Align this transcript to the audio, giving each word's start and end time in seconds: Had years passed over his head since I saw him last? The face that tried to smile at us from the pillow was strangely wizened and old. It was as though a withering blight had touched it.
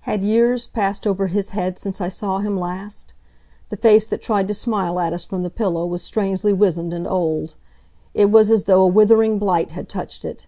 Had 0.00 0.22
years 0.22 0.66
passed 0.68 1.06
over 1.06 1.28
his 1.28 1.48
head 1.56 1.78
since 1.78 2.02
I 2.02 2.10
saw 2.10 2.40
him 2.40 2.54
last? 2.54 3.14
The 3.70 3.78
face 3.78 4.06
that 4.08 4.20
tried 4.20 4.46
to 4.48 4.52
smile 4.52 5.00
at 5.00 5.14
us 5.14 5.24
from 5.24 5.42
the 5.42 5.48
pillow 5.48 5.86
was 5.86 6.02
strangely 6.02 6.52
wizened 6.52 6.92
and 6.92 7.06
old. 7.06 7.54
It 8.12 8.30
was 8.30 8.50
as 8.50 8.64
though 8.64 8.82
a 8.82 8.86
withering 8.86 9.38
blight 9.38 9.70
had 9.70 9.88
touched 9.88 10.26
it. 10.26 10.46